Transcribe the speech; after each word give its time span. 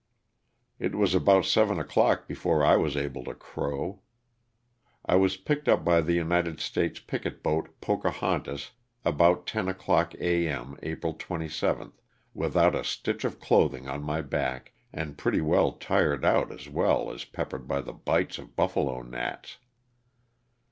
It 0.79 0.95
was 0.95 1.13
about 1.13 1.45
seven 1.45 1.77
o'clock 1.77 2.27
before 2.27 2.65
I 2.65 2.75
was 2.75 2.97
able 2.97 3.23
to 3.25 3.35
crow. 3.35 4.01
I 5.05 5.15
was 5.15 5.37
picked 5.37 5.69
up 5.69 5.85
by 5.85 6.01
the 6.01 6.13
United 6.15 6.59
States 6.59 6.99
picket 6.99 7.43
boat" 7.43 7.79
Pocahon 7.83 8.41
tas" 8.43 8.71
about 9.05 9.45
ten 9.45 9.67
o'clock 9.67 10.15
a. 10.19 10.47
m. 10.47 10.75
April 10.81 11.13
27, 11.13 11.91
without 12.33 12.73
a 12.73 12.83
stitch 12.83 13.23
of 13.23 13.39
clothing 13.39 13.87
on 13.87 14.01
my 14.01 14.23
back, 14.23 14.73
and 14.91 15.19
pretty 15.19 15.39
well 15.39 15.73
tired 15.73 16.25
out 16.25 16.51
as 16.51 16.67
well 16.67 17.11
as 17.11 17.23
peppered 17.23 17.67
by 17.67 17.79
the 17.79 17.93
bites 17.93 18.39
of 18.39 18.55
buffalo 18.55 19.03
gnats. 19.03 19.59